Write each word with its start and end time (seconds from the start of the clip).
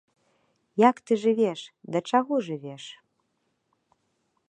Як 0.89 0.95
ты 1.09 1.13
жывеш, 1.25 1.61
да 1.97 2.03
чаго 2.13 2.33
жывеш? 2.49 2.83